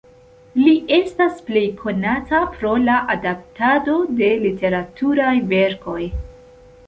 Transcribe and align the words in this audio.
Li 0.59 0.71
estas 0.95 1.41
plej 1.49 1.65
konata 1.81 2.39
pro 2.55 2.71
la 2.87 2.95
adaptado 3.15 3.99
de 4.21 4.29
literaturaj 4.47 5.35
verkoj. 5.55 6.01